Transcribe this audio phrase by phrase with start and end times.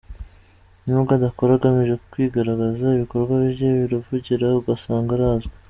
[0.85, 5.53] Nubwo adakora agamije kwigaragaza, ibikorwa bye birivugira ugasanga arazwi.